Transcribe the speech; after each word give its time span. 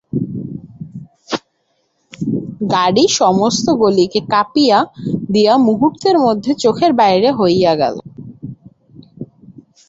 গাড়ি 2.71 3.05
সমস্ত 3.11 3.65
গলিকে 3.81 4.19
কাঁপাইয়া 4.29 4.79
দিয়া 5.29 5.53
মুহূর্তের 5.67 6.15
মধ্যেই 6.25 6.59
চোখের 6.63 6.91
বাহির 6.93 7.23
হইয়া 7.39 7.73
গেল। 7.75 7.95